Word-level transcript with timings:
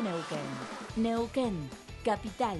Neuquén. 0.00 0.38
Neuquén, 0.96 1.68
capital. 2.02 2.58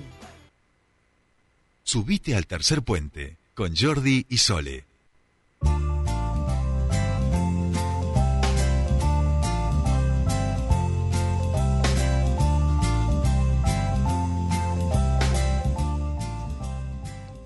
Subite 1.82 2.36
al 2.36 2.47
tercer 2.47 2.82
puente 2.82 3.39
con 3.55 3.74
Jordi 3.74 4.27
y 4.29 4.37
Sole. 4.37 4.91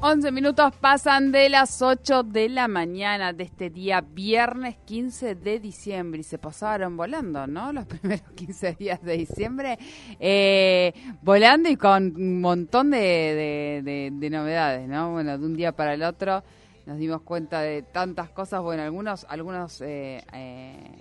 11 0.08 0.30
minutos 0.30 0.72
pasan 0.80 1.32
de 1.32 1.48
las 1.48 1.82
8 1.82 2.22
de 2.22 2.48
la 2.48 2.68
mañana 2.68 3.32
de 3.32 3.42
este 3.42 3.70
día, 3.70 4.00
viernes 4.00 4.76
15 4.84 5.34
de 5.34 5.58
diciembre. 5.58 6.20
Y 6.20 6.22
se 6.22 6.38
pasaron 6.38 6.96
volando, 6.96 7.44
¿no? 7.48 7.72
Los 7.72 7.86
primeros 7.88 8.30
15 8.36 8.76
días 8.78 9.02
de 9.02 9.16
diciembre. 9.16 9.76
Eh, 10.20 10.94
volando 11.22 11.68
y 11.68 11.74
con 11.74 12.14
un 12.14 12.40
montón 12.40 12.92
de, 12.92 14.28
novedades, 14.30 14.88
¿no? 14.88 15.10
Bueno, 15.10 15.38
de 15.38 15.44
un 15.44 15.56
día 15.56 15.72
para 15.72 15.94
el 15.94 16.04
otro 16.04 16.44
nos 16.86 16.98
dimos 16.98 17.22
cuenta 17.22 17.62
de 17.62 17.82
tantas 17.82 18.30
cosas. 18.30 18.62
Bueno, 18.62 18.84
algunos, 18.84 19.26
algunos 19.28 19.80
eh, 19.80 20.22
eh, 20.32 21.00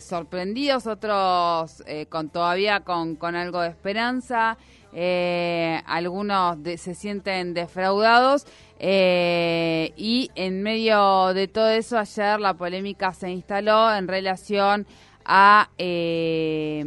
sorprendidos, 0.00 0.86
otros 0.86 1.82
con 2.08 2.28
todavía 2.30 2.80
con, 2.80 3.16
con 3.16 3.34
algo 3.34 3.60
de 3.60 3.68
esperanza 3.68 4.56
eh, 4.94 5.80
algunos 5.86 6.58
se 6.76 6.94
sienten 6.94 7.54
defraudados 7.54 8.46
eh, 8.78 9.92
y 9.96 10.30
en 10.34 10.62
medio 10.62 11.32
de 11.32 11.48
todo 11.48 11.70
eso 11.70 11.98
ayer 11.98 12.38
la 12.38 12.54
polémica 12.54 13.14
se 13.14 13.30
instaló 13.30 13.94
en 13.94 14.06
relación 14.06 14.86
a 15.24 15.70
eh, 15.78 16.84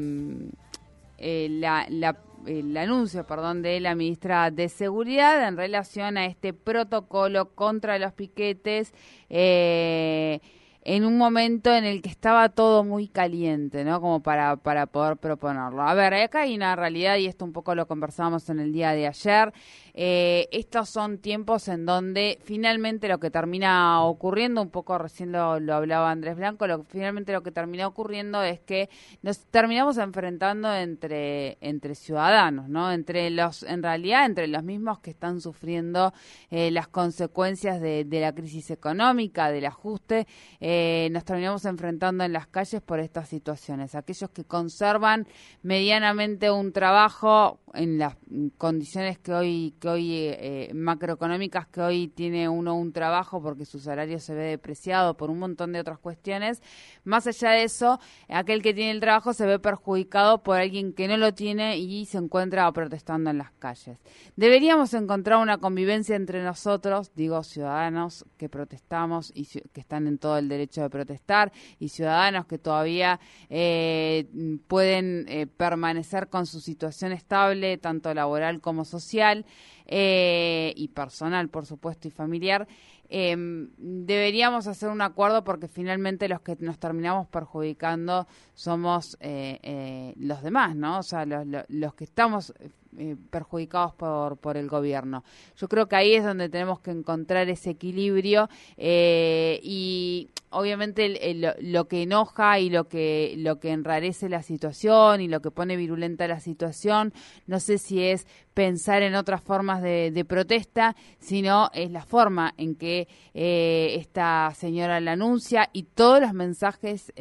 el 1.18 2.77
anuncio 2.77 3.26
perdón, 3.26 3.63
de 3.63 3.80
la 3.80 3.96
ministra 3.96 4.52
de 4.52 4.70
Seguridad 4.70 5.48
en 5.48 5.57
relación 5.57 6.18
a 6.18 6.26
este 6.27 6.54
protocolo 6.54 7.55
contra 7.55 7.98
los 7.98 8.13
piquetes. 8.13 8.93
Eh, 9.32 10.41
en 10.88 11.04
un 11.04 11.18
momento 11.18 11.74
en 11.74 11.84
el 11.84 12.04
que 12.04 12.10
estaba 12.10 12.50
todo 12.50 12.84
muy 12.84 13.08
caliente, 13.08 13.84
¿no? 13.84 14.00
Como 14.00 14.22
para, 14.22 14.55
para 14.55 14.86
poder 14.86 15.18
proponerlo. 15.18 15.82
A 15.82 15.96
ver, 15.96 16.14
acá 16.14 16.42
hay 16.42 16.55
una 16.55 16.76
realidad, 16.76 17.18
y 17.18 17.26
esto 17.26 17.44
un 17.44 17.54
poco 17.54 17.74
lo 17.74 17.88
conversamos 17.88 18.48
en 18.52 18.60
el 18.60 18.72
día 18.72 18.92
de 18.92 19.08
ayer, 19.08 19.52
eh, 19.96 20.48
estos 20.52 20.90
son 20.90 21.18
tiempos 21.18 21.70
en 21.70 21.88
donde 21.88 22.38
finalmente 22.44 23.08
lo 23.08 23.20
que 23.20 23.32
termina 23.32 24.04
ocurriendo, 24.04 24.62
un 24.62 24.70
poco 24.70 25.00
recién 25.00 25.32
lo, 25.32 25.54
hablaba 25.54 26.12
Andrés 26.12 26.36
Blanco, 26.36 26.68
lo 26.68 26.84
finalmente 26.84 27.32
lo 27.32 27.42
que 27.42 27.52
termina 27.52 27.88
ocurriendo 27.88 28.44
es 28.44 28.60
que 28.60 28.90
nos 29.24 29.40
terminamos 29.46 29.98
enfrentando 29.98 30.72
entre, 30.72 31.58
entre 31.62 31.96
ciudadanos, 31.96 32.70
¿no? 32.70 32.92
Entre 32.92 33.32
los, 33.32 33.64
en 33.64 33.82
realidad, 33.82 34.26
entre 34.26 34.48
los 34.48 34.64
mismos 34.64 34.99
que 34.99 35.10
están 35.10 35.42
sufriendo 35.42 36.14
eh, 36.52 36.70
las 36.70 36.88
consecuencias 36.90 37.82
de, 37.82 38.04
de, 38.04 38.20
la 38.20 38.36
crisis 38.36 38.70
económica, 38.70 39.49
del 39.49 39.66
ajuste, 39.66 40.27
eh, 40.60 40.74
nos 41.12 41.26
terminamos 41.26 41.65
enfrentando 41.65 42.23
en 42.23 42.34
las 42.34 42.48
calles 42.48 42.81
por 42.81 42.99
estas 42.99 43.29
situaciones. 43.29 43.95
Aquellos 43.95 44.29
que 44.29 44.43
conservan 44.43 45.27
medianamente 45.63 46.51
un 46.51 46.71
trabajo 46.71 47.59
en 47.73 47.98
las 47.98 48.15
condiciones 48.57 49.20
que 49.20 49.34
hoy 49.34 49.76
hoy 49.85 50.13
eh, 50.13 50.71
macroeconómicas 50.73 51.68
que 51.68 51.81
hoy 51.81 52.07
tiene 52.07 52.48
uno 52.49 52.76
un 52.76 52.91
trabajo 52.91 53.41
porque 53.41 53.65
su 53.65 53.79
salario 53.79 54.20
se 54.20 54.34
ve 54.34 54.43
depreciado 54.43 55.18
por 55.18 55.29
un 55.29 55.40
montón 55.40 55.73
de 55.73 55.79
otras 55.79 55.99
cuestiones. 55.99 56.62
Más 57.03 57.27
allá 57.27 57.51
de 57.51 57.63
eso, 57.63 57.99
aquel 58.29 58.62
que 58.62 58.73
tiene 58.73 58.91
el 58.91 58.99
trabajo 58.99 59.34
se 59.34 59.46
ve 59.46 59.59
perjudicado 59.59 60.43
por 60.43 60.57
alguien 60.57 60.93
que 60.93 61.07
no 61.07 61.18
lo 61.18 61.34
tiene 61.34 61.77
y 61.77 62.05
se 62.05 62.18
encuentra 62.18 62.71
protestando 62.71 63.29
en 63.29 63.37
las 63.37 63.51
calles. 63.51 63.99
Deberíamos 64.35 64.94
encontrar 64.94 65.40
una 65.40 65.57
convivencia 65.57 66.16
entre 66.16 66.44
nosotros, 66.44 67.12
digo 67.16 67.44
ciudadanos 67.44 68.25
que 68.38 68.50
protestamos 68.50 69.31
y 69.34 69.46
que 69.46 69.80
están 69.80 70.08
en 70.08 70.18
todo 70.18 70.38
el 70.38 70.50
derecho 70.50 70.65
de 70.68 70.90
protestar 70.90 71.52
y 71.80 71.90
ciudadanos 71.90 72.46
que 72.46 72.58
todavía 72.58 73.20
eh, 73.50 74.26
pueden 74.68 75.26
eh, 75.28 75.48
permanecer 75.48 76.30
con 76.30 76.46
su 76.46 76.59
situación 76.59 77.12
estable, 77.12 77.78
tanto 77.78 78.14
laboral 78.14 78.62
como 78.62 78.86
social 78.86 79.46
eh, 79.86 80.74
y 80.76 80.88
personal, 80.90 81.50
por 81.50 81.66
supuesto, 81.66 82.08
y 82.08 82.12
familiar, 82.12 82.68
eh, 83.09 83.36
deberíamos 83.78 84.68
hacer 84.68 84.90
un 84.90 85.02
acuerdo 85.02 85.44
porque 85.44 85.68
finalmente 85.68 86.28
los 86.28 86.42
que 86.42 86.58
nos 86.59 86.80
terminamos 86.80 87.28
perjudicando 87.28 88.28
somos 88.53 89.18
eh, 89.20 89.59
eh 89.62 90.14
los 90.18 90.42
demás, 90.42 90.76
¿no? 90.76 91.00
O 91.00 91.03
sea, 91.03 91.26
los, 91.26 91.46
los 91.68 91.94
que 91.94 92.06
estamos 92.06 92.53
eh, 92.98 93.16
perjudicados 93.30 93.94
por, 93.94 94.38
por 94.38 94.58
el 94.58 94.70
gobierno. 94.70 95.24
Yo 95.58 95.68
creo 95.68 95.88
que 95.88 95.96
ahí 95.96 96.14
es 96.14 96.24
donde 96.24 96.50
tenemos 96.50 96.80
que 96.80 96.92
encontrar 96.92 97.50
ese 97.50 97.72
equilibrio 97.72 98.50
eh, 98.78 99.60
y 99.64 100.30
obviamente 100.50 101.36
lo 101.60 101.88
que 101.88 102.04
enoja 102.04 102.60
y 102.60 102.70
lo 102.70 102.88
que 102.88 103.36
lo 103.38 103.60
que 103.60 103.72
enrarece 103.72 104.30
la 104.30 104.42
situación 104.42 105.20
y 105.20 105.28
lo 105.28 105.42
que 105.42 105.52
pone 105.52 105.76
virulenta 105.76 106.28
la 106.28 106.40
situación, 106.40 107.14
no 107.46 107.60
sé 107.60 107.78
si 107.78 108.02
es 108.02 108.26
pensar 108.54 109.02
en 109.02 109.16
otras 109.16 109.42
formas 109.42 109.82
de, 109.82 110.26
protesta, 110.26 110.96
sino 111.20 111.70
es 111.74 111.92
la 111.92 112.06
forma 112.06 112.54
en 112.56 112.76
que 112.76 113.10
eh, 113.34 113.98
esta 114.00 114.54
señora 114.56 115.02
la 115.02 115.12
anuncia 115.12 115.70
y 115.74 115.84
todos 115.84 116.22
los 116.22 116.32
mensajes 116.34 117.12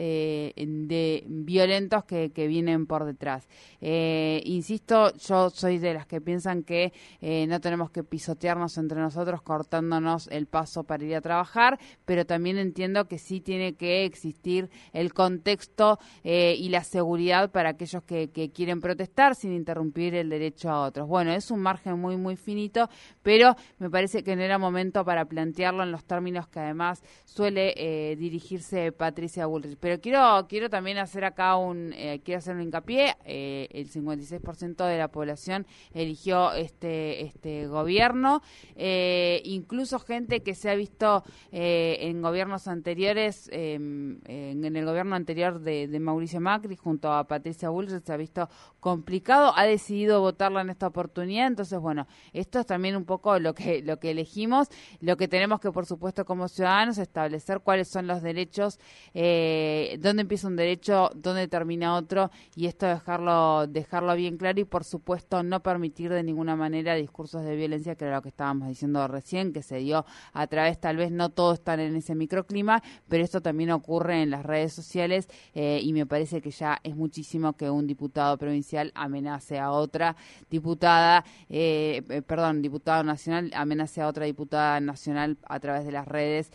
violentos 1.26 2.04
que, 2.04 2.30
que, 2.30 2.46
vienen 2.46 2.86
por 2.86 3.04
detrás. 3.04 3.48
insisto, 3.80 5.12
yo 5.16 5.50
soy 5.64 5.78
de 5.78 5.94
las 5.94 6.06
que 6.06 6.20
piensan 6.20 6.62
que 6.62 6.92
eh, 7.22 7.46
no 7.46 7.58
tenemos 7.58 7.90
que 7.90 8.04
pisotearnos 8.04 8.76
entre 8.76 9.00
nosotros 9.00 9.40
cortándonos 9.40 10.28
el 10.28 10.46
paso 10.46 10.84
para 10.84 11.02
ir 11.04 11.16
a 11.16 11.22
trabajar, 11.22 11.78
pero 12.04 12.26
también 12.26 12.58
entiendo 12.58 13.06
que 13.06 13.16
sí 13.16 13.40
tiene 13.40 13.72
que 13.72 14.04
existir 14.04 14.68
el 14.92 15.14
contexto 15.14 15.98
eh, 16.22 16.54
y 16.58 16.68
la 16.68 16.84
seguridad 16.84 17.50
para 17.50 17.70
aquellos 17.70 18.02
que, 18.02 18.28
quieren 18.52 18.80
protestar 18.82 19.36
sin 19.36 19.54
interrumpir 19.54 20.14
el 20.14 20.28
derecho 20.28 20.68
a 20.68 20.82
otros. 20.82 21.08
Bueno, 21.08 21.32
es 21.32 21.50
un 21.50 21.60
margen 21.60 21.98
muy, 21.98 22.18
muy 22.18 22.36
finito, 22.36 22.90
pero 23.22 23.56
me 23.78 23.88
parece 23.88 24.22
que 24.22 24.36
no 24.36 24.42
era 24.42 24.58
momento 24.58 25.02
para 25.02 25.24
plantearlo 25.24 25.82
en 25.82 25.92
los 25.92 26.04
términos 26.04 26.46
que 26.46 26.60
además 26.60 27.02
suele 27.24 27.72
eh, 27.76 28.16
dirigirse 28.16 28.92
Patricia 28.92 29.46
Bullrich. 29.46 29.78
Pero 29.80 29.98
quiero, 29.98 30.46
quiero 30.46 30.68
también 30.68 30.98
hacer 30.98 31.24
acá 31.24 31.56
un, 31.56 31.94
quiero 32.22 32.38
hacer 32.38 32.54
un 32.54 32.62
hincapié, 32.62 33.16
el 33.24 33.88
56% 33.88 34.86
de 34.86 34.98
la 34.98 35.08
población 35.08 35.53
eligió 35.92 36.52
este, 36.52 37.24
este 37.24 37.66
gobierno. 37.66 38.42
Eh, 38.76 39.42
incluso 39.44 39.98
gente 39.98 40.42
que 40.42 40.54
se 40.54 40.70
ha 40.70 40.74
visto 40.74 41.24
eh, 41.52 41.98
en 42.02 42.22
gobiernos 42.22 42.68
anteriores, 42.68 43.48
em, 43.52 44.20
en 44.26 44.76
el 44.76 44.84
gobierno 44.84 45.16
anterior 45.16 45.60
de, 45.60 45.88
Mauricio 46.04 46.40
Macri 46.40 46.76
junto 46.76 47.12
a 47.12 47.24
Patricia 47.24 47.70
Bullrich 47.70 48.04
se 48.04 48.12
ha 48.12 48.16
visto 48.16 48.48
complicado, 48.80 49.52
ha 49.56 49.64
decidido 49.64 50.20
votarla 50.20 50.60
en 50.60 50.70
esta 50.70 50.86
oportunidad. 50.86 51.46
Entonces, 51.46 51.78
bueno, 51.78 52.06
esto 52.32 52.58
es 52.58 52.66
también 52.66 52.96
un 52.96 53.04
poco 53.04 53.38
lo 53.38 53.54
que, 53.54 53.82
lo 53.82 53.98
que 53.98 54.10
elegimos, 54.10 54.68
lo 55.00 55.16
que 55.16 55.28
tenemos 55.28 55.60
que, 55.60 55.70
por 55.70 55.86
supuesto, 55.86 56.24
como 56.24 56.48
ciudadanos, 56.48 56.98
establecer 56.98 57.60
cuáles 57.60 57.88
son 57.88 58.06
los 58.06 58.22
derechos, 58.22 58.78
eh, 59.14 59.98
dónde 60.00 60.22
empieza 60.22 60.48
un 60.48 60.56
derecho, 60.56 61.10
dónde 61.14 61.48
termina 61.48 61.94
otro, 61.96 62.30
y 62.56 62.66
esto 62.66 62.86
dejarlo, 62.86 63.66
dejarlo 63.66 64.14
bien 64.16 64.36
claro 64.36 64.60
y, 64.60 64.64
por 64.64 64.84
supuesto, 64.84 65.42
no 65.48 65.60
permitir 65.60 66.12
de 66.12 66.22
ninguna 66.22 66.56
manera 66.56 66.94
discursos 66.94 67.44
de 67.44 67.56
violencia, 67.56 67.94
que 67.94 68.04
era 68.04 68.16
lo 68.16 68.22
que 68.22 68.28
estábamos 68.28 68.68
diciendo 68.68 69.06
recién, 69.08 69.52
que 69.52 69.62
se 69.62 69.78
dio 69.78 70.04
a 70.32 70.46
través, 70.46 70.80
tal 70.80 70.96
vez 70.96 71.10
no 71.10 71.30
todos 71.30 71.54
están 71.54 71.80
en 71.80 71.96
ese 71.96 72.14
microclima, 72.14 72.82
pero 73.08 73.24
esto 73.24 73.40
también 73.40 73.70
ocurre 73.70 74.22
en 74.22 74.30
las 74.30 74.44
redes 74.44 74.72
sociales 74.72 75.28
eh, 75.54 75.80
y 75.82 75.92
me 75.92 76.06
parece 76.06 76.40
que 76.40 76.50
ya 76.50 76.78
es 76.82 76.96
muchísimo 76.96 77.54
que 77.54 77.70
un 77.70 77.86
diputado 77.86 78.36
provincial 78.38 78.92
amenace 78.94 79.58
a 79.58 79.70
otra 79.70 80.16
diputada, 80.50 81.24
eh, 81.48 82.02
eh, 82.08 82.22
perdón, 82.22 82.62
diputado 82.62 83.02
nacional 83.02 83.50
amenace 83.54 84.00
a 84.00 84.08
otra 84.08 84.26
diputada 84.26 84.80
nacional 84.80 85.36
a 85.46 85.60
través 85.60 85.84
de 85.84 85.92
las 85.92 86.06
redes 86.06 86.50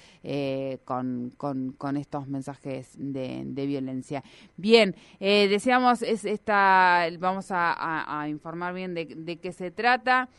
con, 0.86 1.32
con, 1.38 1.98
estos 1.98 2.28
mensajes 2.28 2.92
de, 2.98 3.66
violencia. 3.66 4.24
Bien, 4.58 4.96
decíamos, 5.20 6.02
es 6.02 6.26
esta, 6.26 7.08
vamos 7.20 7.48
a 7.52 8.26
informar 8.30 8.69
de, 8.74 9.40
qué 9.42 9.52
se 9.52 9.72
trata. 9.72 10.30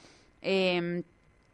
Eh, 0.43 1.03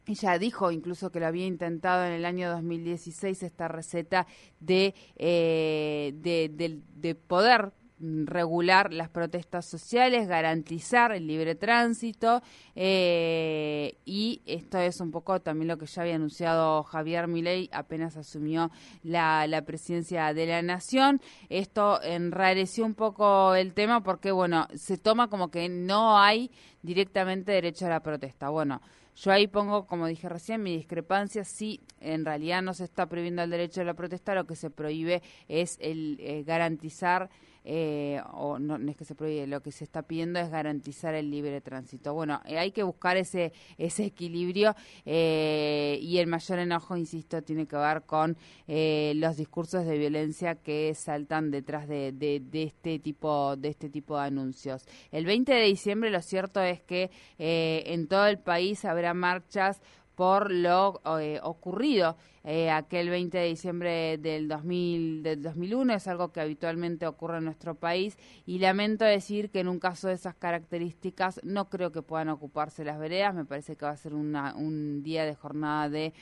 ella 0.06 0.38
dijo 0.38 0.70
incluso 0.70 1.10
que 1.10 1.20
lo 1.20 1.26
había 1.26 1.46
intentado 1.46 2.04
en 2.06 2.12
el 2.12 2.24
año 2.24 2.50
2016 2.50 3.42
esta 3.42 3.68
receta 3.68 4.26
de, 4.60 4.94
eh, 5.16 6.12
de, 6.16 6.80
de, 6.94 7.14
poder 7.14 7.72
regular 7.98 8.92
las 8.92 9.08
protestas 9.08 9.64
sociales, 9.64 10.28
garantizar 10.28 11.12
el 11.12 11.26
libre 11.26 11.54
tránsito 11.54 12.42
eh, 12.74 13.96
y 14.04 14.42
esto 14.44 14.78
es 14.78 15.00
un 15.00 15.10
poco 15.10 15.40
también 15.40 15.68
lo 15.68 15.78
que 15.78 15.86
ya 15.86 16.02
había 16.02 16.16
anunciado 16.16 16.82
Javier 16.82 17.26
Milei 17.26 17.70
apenas 17.72 18.16
asumió 18.16 18.70
la, 19.02 19.46
la 19.46 19.62
presidencia 19.62 20.34
de 20.34 20.46
la 20.46 20.62
nación. 20.62 21.20
Esto 21.48 22.02
enrareció 22.02 22.84
un 22.84 22.94
poco 22.94 23.54
el 23.54 23.72
tema 23.72 24.02
porque, 24.02 24.30
bueno, 24.30 24.68
se 24.74 24.98
toma 24.98 25.28
como 25.28 25.50
que 25.50 25.68
no 25.68 26.18
hay 26.18 26.50
directamente 26.82 27.52
derecho 27.52 27.86
a 27.86 27.90
la 27.90 28.00
protesta. 28.00 28.50
Bueno, 28.50 28.80
yo 29.16 29.32
ahí 29.32 29.46
pongo, 29.46 29.86
como 29.86 30.06
dije 30.06 30.28
recién, 30.28 30.62
mi 30.62 30.76
discrepancia. 30.76 31.42
Si 31.44 31.80
en 32.00 32.24
realidad 32.24 32.60
no 32.62 32.74
se 32.74 32.84
está 32.84 33.06
prohibiendo 33.06 33.42
el 33.42 33.50
derecho 33.50 33.80
a 33.80 33.84
la 33.84 33.94
protesta, 33.94 34.34
lo 34.34 34.46
que 34.46 34.56
se 34.56 34.70
prohíbe 34.70 35.22
es 35.48 35.78
el 35.80 36.18
eh, 36.20 36.44
garantizar 36.44 37.30
eh, 37.68 38.22
o 38.32 38.60
no, 38.60 38.76
es 38.76 38.96
que 38.96 39.04
se 39.04 39.16
prohíbe, 39.16 39.48
lo 39.48 39.60
que 39.60 39.72
se 39.72 39.82
está 39.82 40.02
pidiendo 40.02 40.38
es 40.38 40.50
garantizar 40.50 41.14
el 41.14 41.32
libre 41.32 41.60
tránsito. 41.60 42.14
Bueno, 42.14 42.40
eh, 42.46 42.58
hay 42.58 42.70
que 42.70 42.84
buscar 42.84 43.16
ese, 43.16 43.52
ese 43.76 44.04
equilibrio 44.04 44.76
eh, 45.04 45.98
y 46.00 46.18
el 46.18 46.28
mayor 46.28 46.60
enojo, 46.60 46.96
insisto, 46.96 47.42
tiene 47.42 47.66
que 47.66 47.76
ver 47.76 48.02
con 48.02 48.36
los 48.68 49.36
discursos 49.36 49.84
de 49.84 49.98
violencia 49.98 50.54
que 50.56 50.94
saltan 50.94 51.50
detrás 51.50 51.88
de, 51.88 52.12
de, 52.12 52.62
este 52.62 53.00
tipo 53.00 53.56
de 53.56 53.68
este 53.68 53.88
tipo 53.88 54.16
de 54.16 54.26
anuncios. 54.26 54.86
El 55.10 55.24
20 55.24 55.52
de 55.52 55.62
diciembre 55.62 56.10
lo 56.10 56.22
cierto 56.22 56.60
es 56.60 56.82
que 56.82 57.10
en 57.38 58.06
todo 58.06 58.26
el 58.26 58.38
país 58.38 58.84
habrá 58.84 59.05
marchas 59.14 59.80
por 60.16 60.50
lo 60.50 61.00
eh, 61.20 61.38
ocurrido 61.42 62.16
eh, 62.42 62.70
aquel 62.70 63.10
20 63.10 63.36
de 63.36 63.44
diciembre 63.44 64.18
del, 64.18 64.48
2000, 64.48 65.22
del 65.22 65.42
2001. 65.42 65.94
Es 65.94 66.08
algo 66.08 66.32
que 66.32 66.40
habitualmente 66.40 67.06
ocurre 67.06 67.38
en 67.38 67.44
nuestro 67.44 67.74
país 67.74 68.16
y 68.46 68.58
lamento 68.58 69.04
decir 69.04 69.50
que 69.50 69.60
en 69.60 69.68
un 69.68 69.78
caso 69.78 70.08
de 70.08 70.14
esas 70.14 70.34
características 70.34 71.40
no 71.44 71.68
creo 71.68 71.92
que 71.92 72.02
puedan 72.02 72.30
ocuparse 72.30 72.84
las 72.84 72.98
veredas. 72.98 73.34
Me 73.34 73.44
parece 73.44 73.76
que 73.76 73.84
va 73.84 73.92
a 73.92 73.96
ser 73.96 74.14
una, 74.14 74.54
un 74.54 75.02
día 75.02 75.24
de 75.24 75.34
jornada 75.34 75.90
de 75.90 76.14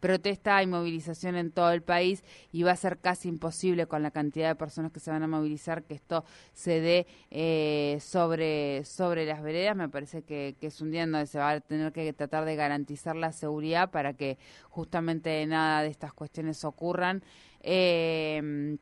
protesta 0.00 0.62
y 0.62 0.66
movilización 0.66 1.36
en 1.36 1.50
todo 1.50 1.72
el 1.72 1.82
país 1.82 2.24
y 2.52 2.62
va 2.62 2.72
a 2.72 2.76
ser 2.76 2.98
casi 2.98 3.28
imposible 3.28 3.86
con 3.86 4.02
la 4.02 4.10
cantidad 4.10 4.48
de 4.48 4.54
personas 4.54 4.92
que 4.92 5.00
se 5.00 5.10
van 5.10 5.22
a 5.22 5.28
movilizar 5.28 5.84
que 5.84 5.94
esto 5.94 6.24
se 6.52 6.80
dé 6.80 7.06
eh, 7.30 7.98
sobre, 8.00 8.84
sobre 8.84 9.26
las 9.26 9.42
veredas. 9.42 9.76
Me 9.76 9.88
parece 9.88 10.22
que, 10.22 10.56
es 10.60 10.80
un 10.80 10.90
día 10.90 11.02
en 11.02 11.12
donde 11.12 11.26
se 11.26 11.38
va 11.38 11.50
a 11.50 11.60
tener 11.60 11.92
que 11.92 12.12
tratar 12.12 12.44
de 12.44 12.56
garantizar 12.56 13.16
la 13.16 13.32
seguridad 13.32 13.90
para 13.90 14.14
que 14.14 14.38
justamente 14.68 15.44
nada 15.46 15.82
de 15.82 15.88
estas 15.88 16.12
cuestiones 16.12 16.64
ocurran. 16.64 17.22
Eh, 17.62 18.76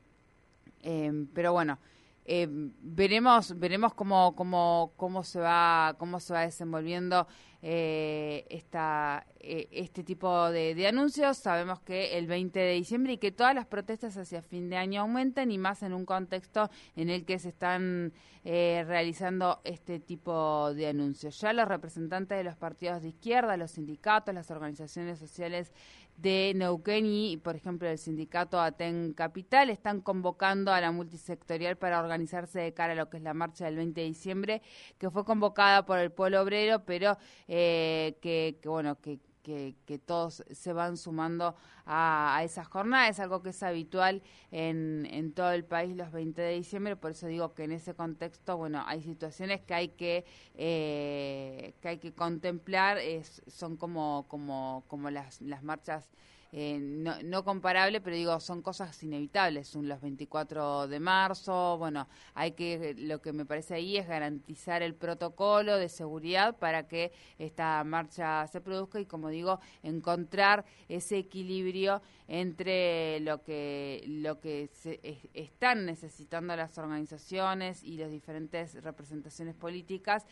eh, 0.83 1.25
pero 1.33 1.53
bueno. 1.53 1.79
Veremos 2.27 3.57
veremos 3.57 3.93
cómo, 3.93 4.35
cómo, 4.35 4.93
cómo 4.97 5.23
se 5.23 5.39
va 5.39 5.95
cómo 5.97 6.19
se 6.19 6.33
va 6.33 6.41
desenvolviendo 6.41 7.27
eh, 7.63 8.45
esta, 8.49 9.25
eh, 9.39 9.67
este 9.71 10.03
tipo 10.03 10.51
de, 10.51 10.87
anuncios. 10.87 11.37
Sabemos 11.37 11.79
que 11.79 12.17
el 12.17 12.27
20 12.27 12.59
de 12.59 12.73
diciembre 12.73 13.13
y 13.13 13.17
que 13.17 13.31
todas 13.31 13.55
las 13.55 13.65
protestas 13.65 14.15
hacia 14.15 14.43
fin 14.43 14.69
de 14.69 14.77
año 14.77 15.01
aumentan 15.01 15.51
y 15.51 15.57
más 15.57 15.81
en 15.81 15.93
un 15.93 16.05
contexto 16.05 16.69
en 16.95 17.09
el 17.09 17.25
que 17.25 17.39
se 17.39 17.49
están 17.49 18.13
eh, 18.43 18.83
realizando 18.87 19.59
este 19.63 19.99
tipo 19.99 20.71
de 20.75 20.87
anuncios. 20.87 21.41
Ya 21.41 21.51
los 21.51 21.67
representantes 21.67 22.37
de 22.37 22.43
los 22.43 22.55
partidos 22.55 23.01
de 23.01 23.09
izquierda, 23.09 23.57
los 23.57 23.71
sindicatos, 23.71 24.35
las 24.35 24.51
organizaciones 24.51 25.17
sociales 25.17 25.73
de 26.17 26.53
Neuquén 26.55 27.05
y, 27.05 27.37
por 27.37 27.55
ejemplo, 27.55 27.87
el 27.87 27.97
sindicato 27.97 28.59
Aten 28.59 29.13
Capital 29.13 29.69
están 29.69 30.01
convocando 30.01 30.73
a 30.73 30.81
la 30.81 30.91
multisectorial 30.91 31.77
para 31.77 31.99
organizarse 32.01 32.59
de 32.59 32.73
cara 32.73 32.93
a 32.93 32.95
lo 32.95 33.09
que 33.09 33.17
es 33.17 33.23
la 33.23 33.33
marcha 33.33 33.65
del 33.65 33.75
20 33.75 34.01
de 34.01 34.07
diciembre, 34.07 34.61
que 34.97 35.11
fue 35.11 35.23
convocada 35.23 35.85
por 35.85 35.99
el 35.99 36.11
pueblo 36.11 36.41
obrero, 36.41 36.83
pero 36.85 37.17
eh, 37.47 38.17
que, 38.21 38.59
bueno, 38.65 38.99
que, 38.99 39.19
que, 39.47 39.99
todos 39.99 40.43
se 40.51 40.73
van 40.73 40.97
sumando 40.97 41.55
a, 41.85 42.35
a 42.37 42.43
esas 42.43 42.67
jornadas. 42.67 43.19
Algo 43.19 43.41
que 43.41 43.49
es 43.49 43.63
habitual 43.63 44.21
en, 44.51 45.07
en 45.09 45.31
todo 45.31 45.51
el 45.51 45.63
país 45.63 45.95
los 45.95 46.11
20 46.11 46.41
de 46.41 46.53
diciembre, 46.55 46.95
por 46.95 47.11
eso 47.11 47.27
digo 47.27 47.53
que 47.53 47.63
en 47.63 47.71
ese 47.71 47.93
contexto, 47.93 48.57
bueno, 48.57 48.83
hay 48.85 49.01
situaciones 49.01 49.61
que 49.61 49.73
hay 49.73 49.89
que, 49.89 50.25
eh, 50.55 51.73
que, 51.81 51.87
hay 51.87 51.97
que 51.97 52.13
contemplar, 52.13 52.97
es, 52.97 53.41
son 53.47 53.77
como, 53.77 54.25
como, 54.27 54.83
como 54.87 55.09
las, 55.09 55.41
las 55.41 55.63
marchas 55.63 56.09
eh, 56.53 56.79
no, 56.79 57.21
no, 57.23 57.43
comparable, 57.43 57.99
pero 57.99 58.15
digo, 58.15 58.39
son 58.39 58.61
cosas 58.61 59.01
inevitables. 59.03 59.67
Son 59.67 59.87
los 59.87 59.99
24 59.99 60.87
de 60.87 60.99
marzo, 60.99 61.77
bueno, 61.77 62.07
hay 62.33 62.51
que, 62.51 62.95
lo 62.97 63.21
que 63.21 63.33
me 63.33 63.45
parece 63.45 63.75
ahí 63.75 63.97
es 63.97 64.07
garantizar 64.07 64.81
el 64.81 64.95
protocolo 64.95 65.77
de 65.77 65.89
seguridad 65.89 66.57
para 66.57 66.87
que 66.87 67.11
esta 67.37 67.83
marcha 67.83 68.47
se 68.47 68.61
produzca 68.61 68.99
y, 68.99 69.05
como 69.05 69.29
digo, 69.29 69.59
encontrar 69.83 70.65
ese 70.87 71.17
equilibrio 71.17 72.01
entre 72.27 73.19
lo 73.21 73.43
que, 73.43 74.03
lo 74.07 74.39
que 74.39 74.69
se, 74.73 74.99
están 75.33 75.85
necesitando 75.85 76.55
las 76.55 76.77
organizaciones 76.77 77.83
y 77.83 77.97
las 77.97 78.11
diferentes 78.11 78.81
representaciones 78.83 79.55
políticas, 79.55 80.25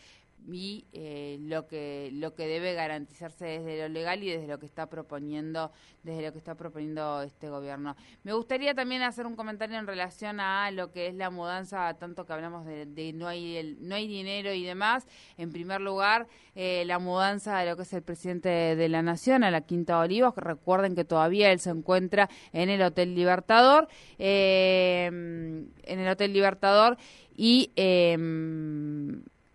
y 0.48 0.86
eh, 0.92 1.38
lo 1.40 1.66
que 1.66 2.10
lo 2.12 2.34
que 2.34 2.46
debe 2.46 2.74
garantizarse 2.74 3.44
desde 3.44 3.78
lo 3.80 3.88
legal 3.88 4.22
y 4.22 4.30
desde 4.30 4.46
lo 4.46 4.58
que 4.58 4.66
está 4.66 4.88
proponiendo 4.88 5.72
desde 6.02 6.22
lo 6.22 6.32
que 6.32 6.38
está 6.38 6.54
proponiendo 6.54 7.22
este 7.22 7.48
gobierno. 7.48 7.96
Me 8.22 8.32
gustaría 8.32 8.74
también 8.74 9.02
hacer 9.02 9.26
un 9.26 9.34
comentario 9.34 9.76
en 9.76 9.86
relación 9.86 10.38
a 10.38 10.70
lo 10.70 10.92
que 10.92 11.08
es 11.08 11.14
la 11.14 11.30
mudanza 11.30 11.94
tanto 11.94 12.26
que 12.26 12.32
hablamos 12.32 12.64
de, 12.64 13.12
no 13.12 13.26
hay 13.26 13.76
no 13.80 13.96
hay 13.96 14.06
dinero 14.06 14.52
y 14.52 14.64
demás. 14.64 15.06
En 15.36 15.50
primer 15.50 15.80
lugar 15.80 16.28
eh, 16.54 16.84
la 16.86 16.98
mudanza 16.98 17.58
de 17.58 17.70
lo 17.70 17.76
que 17.76 17.82
es 17.82 17.92
el 17.92 18.02
presidente 18.02 18.48
de, 18.48 18.88
la 18.88 19.02
nación 19.02 19.42
a 19.42 19.50
la 19.50 19.62
Quinta 19.62 19.98
Olivos. 19.98 20.34
Que 20.34 20.42
recuerden 20.42 20.94
que 20.94 21.04
todavía 21.04 21.50
él 21.50 21.58
se 21.58 21.70
encuentra 21.70 22.30
en 22.52 22.70
el 22.70 22.82
Hotel 22.82 23.14
Libertador 23.14 23.88
eh, 24.18 25.06
en 25.06 25.98
el 25.98 26.08
Hotel 26.08 26.32
Libertador 26.32 26.98
y 27.34 27.72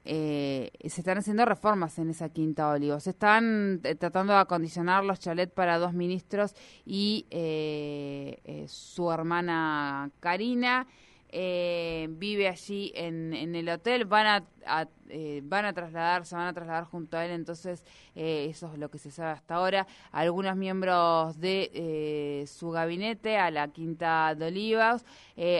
eh, 0.03 0.71
se 0.81 1.01
están 1.01 1.19
haciendo 1.19 1.45
reformas 1.45 2.00
en 2.00 2.09
esa 2.09 2.30
Quinta 2.30 2.69
Olivo. 2.69 3.00
Se 3.00 3.12
están 3.12 3.81
eh, 3.83 3.95
tratando 3.95 4.33
de 4.33 4.39
acondicionar 4.39 5.03
los 5.03 5.19
chalets 5.19 5.53
para 5.53 5.77
dos 5.77 5.94
ministros 5.94 6.56
y 6.86 7.27
eh, 7.30 8.65
su 8.68 9.12
hermana 9.12 10.09
Karina. 10.19 10.88
vive 11.31 12.48
allí 12.48 12.92
en, 12.95 13.33
en, 13.33 13.56
el 13.56 13.69
hotel, 13.69 14.06
van 14.06 14.27
a, 14.27 14.44
van 15.44 15.66
a 15.66 15.74
trasladar, 15.74 16.25
se 16.25 16.36
van 16.36 16.48
a 16.48 16.54
trasladar 16.54 16.86
junto 16.86 17.18
a 17.18 17.25
él, 17.25 17.31
entonces 17.31 17.86
eso 18.16 18.72
es 18.72 18.80
lo 18.80 18.90
que 18.90 18.98
se 18.98 19.12
sabe 19.12 19.31
hasta 19.31 19.56
ahora. 19.56 19.88
Algunos 20.12 20.56
miembros 20.56 21.40
de 21.40 22.46
su 22.48 22.72
gabinete 22.72 23.38
a 23.38 23.52
la 23.52 23.68
Quinta 23.69 24.36
de 24.36 24.48
Olivos, 24.48 25.06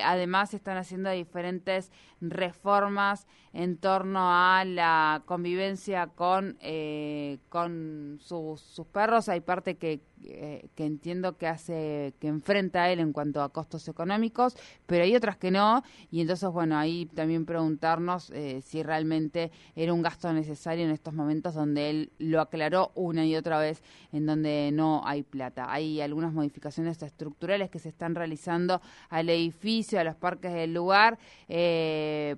además 0.04 0.54
están 0.54 0.78
haciendo 0.78 1.10
diferentes 1.10 1.92
reformas 2.22 3.28
en 3.54 3.78
torno 3.78 4.32
a 4.32 4.64
la 4.64 5.24
convivencia 5.26 6.08
con, 6.08 6.58
eh, 6.62 7.40
con 7.50 8.18
sus, 8.22 8.62
sus 8.62 8.88
perros. 8.88 9.28
Hay 9.28 9.42
parte 9.42 9.76
que, 9.76 10.02
eh, 10.24 10.70
que 10.76 10.86
entiendo 10.86 11.38
que 11.38 11.48
hace, 11.48 12.14
que 12.20 12.28
enfrenta 12.28 12.84
a 12.84 12.92
él 12.92 13.00
en 13.00 13.12
cuanto 13.12 13.42
a 13.42 13.50
costos 13.50 13.88
económicos, 13.88 14.56
pero 14.86 15.04
hay 15.04 15.16
otras 15.16 15.38
que 15.38 15.52
no. 15.52 15.84
Y 16.12 16.22
entonces, 16.22 16.50
bueno, 16.50 16.78
ahí 16.78 17.08
también 17.08 17.46
preguntarnos 17.46 18.30
eh, 18.32 18.62
si 18.62 18.84
realmente 18.92 19.52
era 19.74 19.94
un 19.94 20.02
gasto 20.02 20.34
necesario 20.34 20.84
en 20.84 20.92
estos 20.92 21.14
momentos 21.14 21.54
donde 21.54 21.90
él 21.90 22.12
lo 22.18 22.42
aclaró 22.42 22.92
una 22.94 23.26
y 23.26 23.38
otra 23.38 23.58
vez 23.58 23.82
en 24.12 24.26
donde 24.26 24.70
no 24.74 25.02
hay 25.06 25.24
plata. 25.24 25.72
Hay 25.72 26.02
algunas 26.02 26.34
modificaciones 26.34 27.02
estructurales 27.02 27.70
que 27.70 27.80
se 27.80 27.88
están 27.88 28.16
realizando 28.16 28.82
al 29.10 29.30
edificio, 29.30 29.98
a 29.98 30.04
los 30.04 30.16
parques 30.16 30.52
del 30.52 30.74
lugar, 30.74 31.18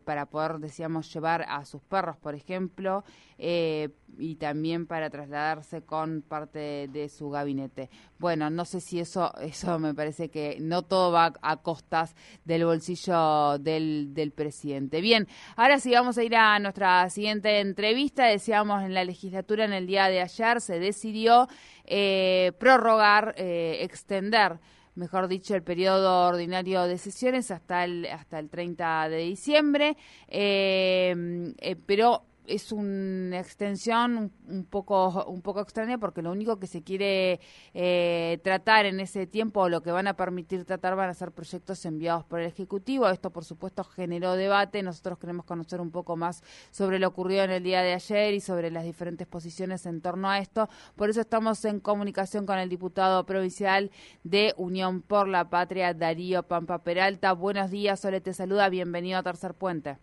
para 0.06 0.28
poder, 0.28 0.60
decíamos, 0.60 1.12
llevar 1.12 1.44
a 1.48 1.66
sus 1.66 1.82
perros, 1.82 2.18
por 2.18 2.36
ejemplo, 2.36 3.04
eh, 3.38 3.90
y 4.18 4.36
también 4.36 4.86
para 4.86 5.10
trasladarse 5.10 5.82
con 5.82 6.22
parte 6.22 6.88
de, 6.88 7.10
su 7.10 7.30
gabinete. 7.30 7.90
Bueno, 8.20 8.50
no 8.50 8.66
sé 8.66 8.80
si 8.80 9.00
eso, 9.00 9.34
eso 9.40 9.80
me 9.80 9.94
parece 9.94 10.30
que 10.30 10.58
no 10.60 10.84
todo 10.84 11.12
va 11.12 11.34
a 11.42 11.58
costas 11.58 12.16
del 12.46 12.66
bolsillo 12.66 13.58
del, 13.60 14.14
del 14.14 14.32
presidente. 14.32 15.02
Bien, 15.02 15.28
ahora 15.56 15.80
sí 15.80 15.92
vamos 15.92 16.18
a 16.18 16.24
ir 16.24 16.36
a 16.36 16.60
nuestra 16.60 17.10
siguiente 17.10 17.60
entrevista. 17.60 18.26
Decíamos 18.26 18.84
en 18.84 18.94
la 18.94 19.04
legislatura 19.04 19.66
en 19.66 19.74
el 19.74 19.88
día 19.88 20.08
de 20.08 20.22
ayer 20.22 20.62
se 20.62 20.80
decidió 20.80 21.48
eh, 21.86 22.52
prorrogar, 22.60 23.34
eh, 23.38 23.80
extender 23.82 24.60
mejor 24.96 25.28
dicho, 25.28 25.56
el 25.56 25.64
periodo 25.64 26.28
ordinario 26.28 26.84
de 26.84 27.00
sesiones 27.00 27.50
hasta 27.52 27.84
el, 27.84 28.06
hasta 28.06 28.38
el 28.38 28.50
30 28.50 29.10
de 29.10 29.18
diciembre, 29.18 29.98
eh, 30.28 31.76
pero 31.88 32.24
es 32.46 32.72
una 32.72 33.40
extensión 33.40 34.32
un, 34.48 34.66
poco 34.66 35.26
un 35.26 35.42
poco 35.42 35.62
extraña 35.62 35.98
porque 35.98 36.22
lo 36.22 36.32
único 36.32 36.60
que 36.60 36.68
se 36.68 36.84
quiere 36.84 37.40
eh, 37.74 38.40
tratar 38.44 38.86
en 38.86 39.00
ese 39.00 39.28
tiempo, 39.28 39.70
lo 39.70 39.82
que 39.82 39.92
van 39.92 40.08
a 40.08 40.16
permitir 40.16 40.66
tratar, 40.66 40.96
van 40.96 41.10
a 41.10 41.14
ser 41.14 41.32
proyectos 41.32 41.86
enviados 41.86 42.26
por 42.26 42.40
el 42.40 42.48
Ejecutivo. 42.48 43.08
Esto, 43.10 43.32
por 43.32 43.46
supuesto, 43.46 43.84
generó 43.84 44.34
debate. 44.34 44.84
Nosotros 44.84 45.18
queremos 45.18 45.46
conocer 45.46 45.82
un 45.82 45.92
poco 45.92 46.16
más 46.16 46.44
sobre 46.72 47.00
lo 47.00 47.08
ocurrido 47.08 47.44
en 47.44 47.52
el 47.52 47.64
día 47.64 47.82
de 47.82 47.94
ayer 47.94 48.34
y 48.34 48.42
sobre 48.42 48.72
las 48.72 48.84
diferentes 48.84 49.28
posiciones 49.28 49.86
en 49.86 50.02
torno 50.02 50.30
a 50.30 50.40
esto. 50.40 50.70
Por 50.96 51.10
eso 51.10 51.22
estamos 51.22 51.64
en 51.66 51.80
comunicación 51.80 52.46
con 52.46 52.58
el 52.60 52.70
diputado 52.70 53.26
provincial 53.26 53.92
de 54.24 54.54
Unión 54.58 55.02
por 55.02 55.28
la 55.28 55.50
Patria, 55.50 55.94
Darío 55.94 56.44
Pampa 56.44 56.80
Peralta. 56.80 57.34
Buenos 57.34 57.72
días, 57.72 58.00
Sole 58.00 58.22
te 58.22 58.34
saluda. 58.34 58.70
Bienvenido 58.70 59.20
a 59.20 59.24
Tercer 59.24 59.54
Puente. 59.54 59.98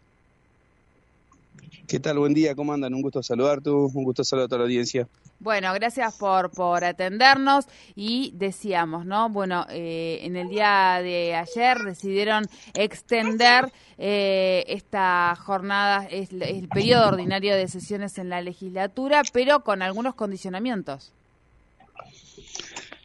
¿Qué 1.86 1.98
tal? 1.98 2.18
Buen 2.18 2.34
día, 2.34 2.54
¿cómo 2.54 2.72
andan? 2.72 2.94
Un 2.94 3.02
gusto 3.02 3.22
saludarte, 3.22 3.70
un 3.70 4.04
gusto 4.04 4.22
saludar 4.24 4.46
a 4.46 4.48
toda 4.48 4.58
la 4.60 4.64
audiencia. 4.64 5.08
Bueno, 5.40 5.72
gracias 5.72 6.16
por, 6.16 6.50
por 6.50 6.84
atendernos 6.84 7.64
y 7.96 8.32
decíamos, 8.34 9.06
¿no? 9.06 9.30
Bueno, 9.30 9.66
eh, 9.70 10.20
en 10.22 10.36
el 10.36 10.48
día 10.48 11.00
de 11.02 11.34
ayer 11.34 11.78
decidieron 11.78 12.46
extender 12.74 13.72
eh, 13.98 14.64
esta 14.68 15.34
jornada, 15.36 16.06
es, 16.10 16.30
el 16.32 16.68
periodo 16.68 17.08
ordinario 17.08 17.56
de 17.56 17.68
sesiones 17.68 18.18
en 18.18 18.28
la 18.28 18.42
legislatura, 18.42 19.22
pero 19.32 19.64
con 19.64 19.82
algunos 19.82 20.14
condicionamientos. 20.14 21.10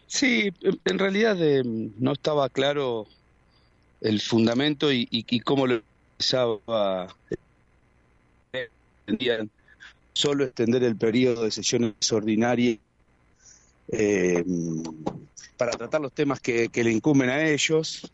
Sí, 0.07 0.51
en 0.61 0.99
realidad 0.99 1.37
eh, 1.41 1.63
no 1.65 2.13
estaba 2.13 2.49
claro 2.49 3.07
el 4.01 4.21
fundamento 4.21 4.91
y, 4.91 5.07
y 5.09 5.39
cómo 5.39 5.67
lo 5.67 5.81
pensaba 6.17 7.07
solo 10.13 10.45
extender 10.45 10.83
el 10.83 10.95
periodo 10.95 11.43
de 11.43 11.51
sesiones 11.51 11.93
ordinarias 12.11 12.79
eh, 13.91 14.43
para 15.57 15.71
tratar 15.71 16.01
los 16.01 16.11
temas 16.11 16.39
que, 16.39 16.69
le 16.73 16.91
incumben 16.91 17.29
a 17.29 17.47
ellos, 17.47 18.11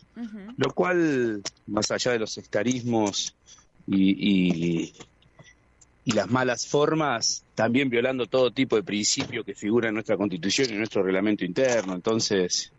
lo 0.58 0.74
cual, 0.74 1.42
más 1.68 1.92
allá 1.92 2.12
de 2.12 2.20
los 2.20 2.32
sectarismos 2.32 3.36
y, 3.88 4.94
y, 6.06 6.14
las 6.14 6.30
malas 6.30 6.68
formas, 6.68 7.44
también 7.56 7.90
violando 7.90 8.26
todo 8.26 8.52
tipo 8.52 8.76
de 8.76 8.84
principio 8.84 9.44
que 9.44 9.56
figura 9.56 9.88
en 9.88 9.94
nuestra 9.94 10.18
constitución 10.18 10.68
y 10.70 10.74
en 10.74 10.80
nuestro 10.80 11.04
reglamento 11.04 11.46
interno. 11.46 11.96
Entonces, 11.96 12.74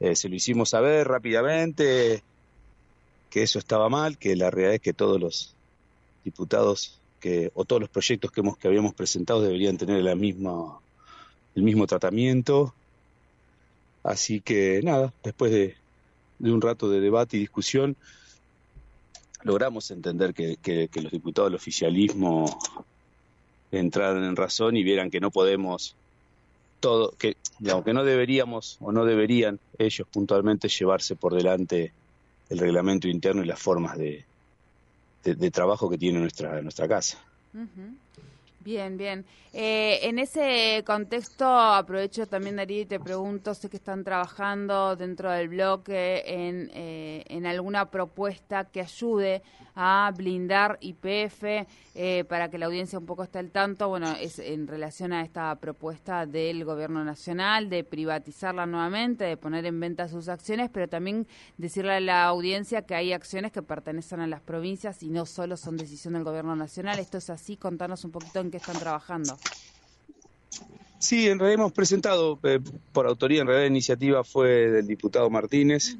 eh, 0.00 0.16
se 0.16 0.28
lo 0.28 0.34
hicimos 0.34 0.70
saber 0.70 1.06
rápidamente 1.06 2.22
que 3.30 3.42
eso 3.42 3.58
estaba 3.58 3.88
mal, 3.88 4.18
que 4.18 4.34
la 4.34 4.50
realidad 4.50 4.74
es 4.74 4.80
que 4.80 4.92
todos 4.92 5.20
los 5.20 5.55
diputados 6.26 7.00
que, 7.20 7.50
o 7.54 7.64
todos 7.64 7.80
los 7.80 7.88
proyectos 7.88 8.30
que, 8.30 8.40
hemos, 8.40 8.58
que 8.58 8.68
habíamos 8.68 8.92
presentado 8.92 9.40
deberían 9.40 9.78
tener 9.78 10.02
la 10.02 10.14
misma, 10.14 10.78
el 11.54 11.62
mismo 11.62 11.86
tratamiento. 11.86 12.74
Así 14.02 14.40
que 14.40 14.80
nada, 14.82 15.12
después 15.22 15.50
de, 15.52 15.76
un 16.40 16.60
rato 16.60 16.90
de 16.90 17.00
debate 17.00 17.36
y 17.36 17.40
discusión, 17.40 17.96
logramos 19.42 19.90
entender 19.90 20.34
que, 20.34 20.56
que, 20.60 21.00
los 21.00 21.12
diputados 21.12 21.50
del 21.50 21.56
oficialismo 21.56 22.58
entraran 23.70 24.24
en 24.24 24.36
razón 24.36 24.76
y 24.76 24.82
vieran 24.82 25.10
que 25.10 25.20
no 25.20 25.30
podemos 25.30 25.94
todo, 26.80 27.12
que, 27.18 27.36
digamos, 27.58 27.84
que 27.84 27.94
no 27.94 28.04
deberíamos 28.04 28.78
o 28.80 28.92
no 28.92 29.04
deberían 29.04 29.58
ellos 29.78 30.06
puntualmente 30.12 30.68
llevarse 30.68 31.16
por 31.16 31.34
delante 31.34 31.92
el 32.50 32.58
reglamento 32.58 33.08
interno 33.08 33.42
y 33.42 33.46
las 33.46 33.60
formas 33.60 33.96
de, 33.96 34.24
de, 35.24 35.50
trabajo 35.50 35.88
que 35.88 35.98
tiene 35.98 36.20
nuestra, 36.20 36.60
nuestra 36.62 36.86
casa. 36.88 37.18
Bien, 38.66 38.96
bien. 38.96 39.24
Eh, 39.52 40.00
en 40.02 40.18
ese 40.18 40.82
contexto, 40.84 41.46
aprovecho 41.46 42.26
también, 42.26 42.56
Darío, 42.56 42.80
y 42.80 42.86
te 42.86 42.98
pregunto, 42.98 43.54
sé 43.54 43.70
que 43.70 43.76
están 43.76 44.02
trabajando 44.02 44.96
dentro 44.96 45.30
del 45.30 45.50
bloque 45.50 46.24
en, 46.26 46.68
eh, 46.74 47.22
en 47.28 47.46
alguna 47.46 47.88
propuesta 47.88 48.64
que 48.64 48.80
ayude 48.80 49.42
a 49.76 50.10
blindar 50.16 50.78
IPF 50.80 51.66
eh, 51.94 52.24
para 52.24 52.48
que 52.50 52.58
la 52.58 52.66
audiencia 52.66 52.98
un 52.98 53.04
poco 53.06 53.22
esté 53.22 53.38
al 53.38 53.50
tanto. 53.50 53.88
Bueno, 53.88 54.10
es 54.18 54.38
en 54.38 54.66
relación 54.66 55.12
a 55.12 55.22
esta 55.22 55.54
propuesta 55.56 56.24
del 56.26 56.64
Gobierno 56.64 57.04
Nacional 57.04 57.68
de 57.68 57.84
privatizarla 57.84 58.64
nuevamente, 58.66 59.24
de 59.24 59.36
poner 59.36 59.66
en 59.66 59.78
venta 59.78 60.08
sus 60.08 60.28
acciones, 60.28 60.70
pero 60.72 60.88
también 60.88 61.26
decirle 61.58 61.92
a 61.92 62.00
la 62.00 62.24
audiencia 62.24 62.82
que 62.82 62.94
hay 62.94 63.12
acciones 63.12 63.52
que 63.52 63.62
pertenecen 63.62 64.20
a 64.20 64.26
las 64.26 64.40
provincias 64.40 65.02
y 65.02 65.10
no 65.10 65.26
solo 65.26 65.58
son 65.58 65.76
decisión 65.76 66.14
del 66.14 66.24
Gobierno 66.24 66.56
Nacional. 66.56 66.98
Esto 66.98 67.18
es 67.18 67.28
así, 67.28 67.58
contanos 67.58 68.04
un 68.04 68.12
poquito 68.12 68.40
en 68.40 68.50
qué 68.50 68.55
están 68.56 68.78
trabajando. 68.78 69.38
Sí, 70.98 71.28
en 71.28 71.38
realidad 71.38 71.60
hemos 71.60 71.72
presentado, 71.72 72.38
eh, 72.42 72.58
por 72.92 73.06
autoría, 73.06 73.40
en 73.40 73.46
realidad 73.46 73.66
la 73.66 73.70
iniciativa 73.70 74.24
fue 74.24 74.70
del 74.70 74.86
diputado 74.86 75.28
Martínez, 75.30 75.96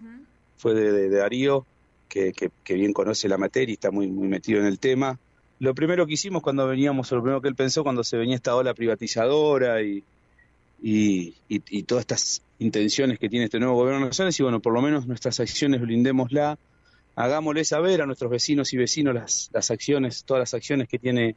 fue 0.57 0.75
de, 0.75 1.11
Darío, 1.11 1.67
que, 2.09 2.33
bien 2.69 2.93
conoce 2.93 3.29
la 3.29 3.37
materia 3.37 3.73
y 3.73 3.75
está 3.75 3.91
muy, 3.91 4.09
muy 4.09 4.27
metido 4.27 4.61
en 4.61 4.67
el 4.67 4.79
tema. 4.79 5.19
Lo 5.59 5.75
primero 5.75 6.07
que 6.07 6.15
hicimos 6.15 6.43
cuando 6.43 6.67
veníamos, 6.67 7.13
o 7.13 7.17
lo 7.17 7.23
primero 7.23 7.43
que 7.43 7.49
él 7.49 7.55
pensó 7.55 7.83
cuando 7.83 8.03
se 8.05 8.17
venía 8.17 8.37
esta 8.37 8.57
ola 8.57 8.75
privatizadora 8.75 9.83
y, 9.83 10.03
y, 10.83 11.35
y, 11.49 11.83
todas 11.85 12.03
estas 12.03 12.43
intenciones 12.59 13.19
que 13.19 13.29
tiene 13.29 13.45
este 13.45 13.59
nuevo 13.59 13.75
gobierno 13.75 14.07
nacional, 14.07 14.35
y 14.37 14.43
bueno, 14.43 14.61
por 14.61 14.73
lo 14.73 14.83
menos 14.83 15.07
nuestras 15.07 15.41
acciones 15.41 15.81
blindémosla, 15.81 16.59
hagámosle 17.17 17.65
saber 17.65 18.03
a 18.03 18.07
nuestros 18.07 18.31
vecinos 18.31 18.73
y 18.73 18.77
vecinos 18.77 19.15
las, 19.15 19.51
las 19.53 19.71
acciones, 19.71 20.25
todas 20.25 20.41
las 20.41 20.55
acciones 20.55 20.89
que 20.89 20.99
tiene 20.99 21.37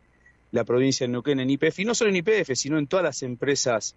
la 0.51 0.63
provincia 0.63 1.05
de 1.05 1.11
Neuquén 1.11 1.39
en 1.39 1.49
IPF, 1.49 1.79
y 1.79 1.85
no 1.85 1.95
solo 1.95 2.09
en 2.09 2.17
IPF, 2.17 2.51
sino 2.55 2.77
en 2.77 2.87
todas 2.87 3.03
las 3.03 3.23
empresas 3.23 3.95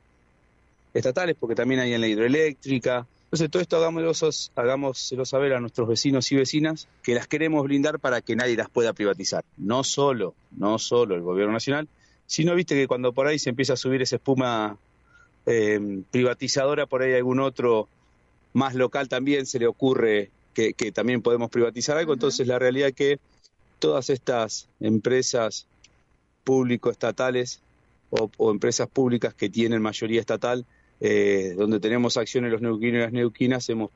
estatales, 0.94 1.37
porque 1.38 1.54
también 1.54 1.80
hay 1.80 1.94
en 1.94 2.00
la 2.00 2.09
hidroeléctrica. 2.09 3.06
Entonces, 3.25 3.50
todo 3.50 3.62
esto 3.62 3.76
hagámoslo, 3.78 4.12
hagámoslo 4.56 5.25
saber 5.25 5.54
a 5.54 5.61
nuestros 5.61 5.88
vecinos 5.88 6.30
y 6.32 6.37
vecinas 6.37 6.87
que 7.02 7.14
las 7.14 7.26
queremos 7.26 7.64
blindar 7.64 7.99
para 7.99 8.21
que 8.21 8.37
nadie 8.37 8.56
las 8.56 8.68
pueda 8.68 8.92
privatizar. 8.92 9.44
No 9.56 9.85
solo, 9.85 10.35
no 10.50 10.78
solo 10.78 11.14
el 11.14 11.23
gobierno 11.23 11.54
nacional, 11.54 11.88
sino, 12.26 12.54
viste, 12.54 12.75
que 12.75 12.87
cuando 12.87 13.12
por 13.12 13.26
ahí 13.26 13.38
se 13.38 13.50
empieza 13.50 13.73
a 13.73 13.76
subir 13.76 14.02
esa 14.02 14.16
espuma 14.16 14.76
eh, 15.47 16.02
privatizadora, 16.11 16.87
por 16.87 17.02
ahí 17.02 17.14
algún 17.14 17.40
otro 17.40 17.88
más 18.52 18.75
local 18.75 19.09
también 19.09 19.47
se 19.47 19.59
le 19.59 19.66
ocurre 19.66 20.30
que, 20.54 20.75
también 20.92 21.23
podemos 21.23 21.50
privatizar 21.50 21.97
algo. 21.97 22.12
Entonces, 22.12 22.47
la 22.47 22.59
realidad 22.59 22.88
es 22.88 22.94
que 22.94 23.18
todas 23.78 24.11
estas 24.11 24.68
empresas 24.80 25.66
público-estatales 26.44 27.61
o, 28.11 28.50
empresas 28.50 28.88
públicas 28.88 29.32
que 29.34 29.49
tienen 29.49 29.80
mayoría 29.80 30.20
estatal, 30.20 30.66
eh, 31.00 31.54
donde 31.56 31.80
tenemos 31.80 32.16
acciones 32.16 32.52
los 32.52 32.61
neuquinos 32.61 32.99
y 32.99 33.00
las 33.00 33.12
neuquinas, 33.12 33.68
hemos, 33.70 33.90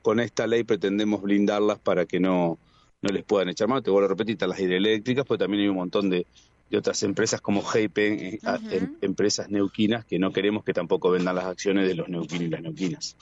con 0.00 0.20
esta 0.20 0.46
ley 0.46 0.64
pretendemos 0.64 1.20
blindarlas 1.22 1.78
para 1.78 2.06
que 2.06 2.18
no, 2.18 2.58
no 3.02 3.12
les 3.12 3.24
puedan 3.24 3.50
echar 3.50 3.68
mano. 3.68 3.82
Te 3.82 3.90
vuelvo 3.90 4.06
a 4.06 4.08
repetir, 4.08 4.40
las 4.40 4.58
hidroeléctricas, 4.58 5.26
pues 5.26 5.38
también 5.38 5.64
hay 5.64 5.68
un 5.68 5.76
montón 5.76 6.08
de, 6.08 6.26
otras 6.74 7.02
empresas 7.02 7.42
como 7.42 7.62
Heipen, 7.62 8.18
eh, 8.18 8.38
em, 8.70 8.96
empresas 9.02 9.50
neuquinas, 9.50 10.06
que 10.06 10.18
no 10.18 10.32
queremos 10.32 10.64
que 10.64 10.72
tampoco 10.72 11.10
vendan 11.10 11.34
las 11.34 11.44
acciones 11.44 11.86
de 11.86 11.94
los 11.94 12.08
neuquinos 12.08 12.46
y 12.46 12.48
las 12.48 12.62
neuquinas. 12.62 13.16